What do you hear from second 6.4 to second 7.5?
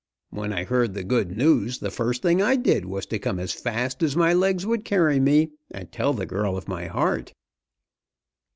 of my heart."